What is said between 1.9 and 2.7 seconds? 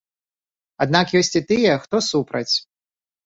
супраць.